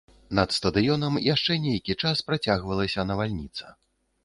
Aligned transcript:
Над 0.37 0.53
стадыёнам 0.59 1.19
яшчэ 1.25 1.59
нейкі 1.67 1.97
час 2.05 2.25
працягвалася 2.31 3.07
навальніца. 3.13 3.73